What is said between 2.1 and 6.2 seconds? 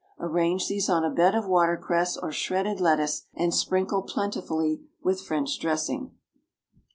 or shredded lettuce, and sprinkle plentifully with French dressing.